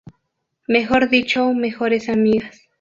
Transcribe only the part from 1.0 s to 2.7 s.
dicho mejores amigas.